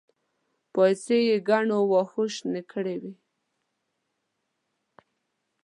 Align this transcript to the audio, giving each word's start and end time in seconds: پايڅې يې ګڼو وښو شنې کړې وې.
پايڅې 0.73 1.17
يې 1.27 1.35
ګڼو 1.47 1.79
وښو 1.91 2.23
شنې 2.35 2.61
کړې 2.71 2.95
وې. 3.01 3.13